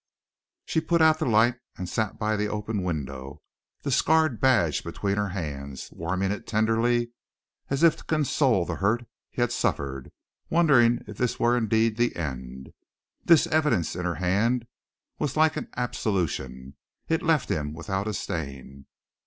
[0.65, 3.43] She put out the light and sat by the open window,
[3.83, 7.11] the scarred badge between her hands, warming it tenderly
[7.69, 10.11] as if to console the hurt he had suffered,
[10.49, 12.73] wondering if this were indeed the end.
[13.25, 14.65] This evidence in her hand
[15.19, 16.77] was like an absolution;
[17.07, 18.87] it left him without a stain.